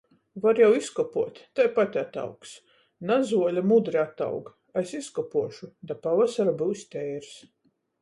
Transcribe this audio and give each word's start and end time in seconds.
Var 0.43 0.59
jau 0.59 0.69
izkopuot, 0.77 1.41
taipat 1.59 1.97
ataugs. 2.03 2.55
Nazuole 3.11 3.65
mudri 3.75 4.03
ataug. 4.07 4.53
Es 4.85 4.97
izkopuošu, 5.03 5.73
da 5.89 6.03
pavasara 6.09 6.59
byus 6.65 6.87
teirs. 6.99 7.35